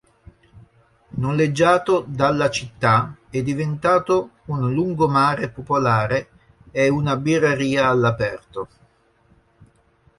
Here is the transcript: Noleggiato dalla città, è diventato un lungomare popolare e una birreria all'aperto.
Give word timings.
Noleggiato 1.21 2.03
dalla 2.07 2.49
città, 2.49 3.15
è 3.29 3.43
diventato 3.43 4.31
un 4.45 4.73
lungomare 4.73 5.49
popolare 5.51 6.29
e 6.71 6.89
una 6.89 7.15
birreria 7.17 7.87
all'aperto. 7.87 8.67